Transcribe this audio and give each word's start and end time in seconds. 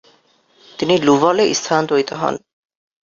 তিনি 0.79 0.95
লুভলে 1.05 1.45
স্থানান্তরিত 1.59 2.09
হন। 2.21 2.35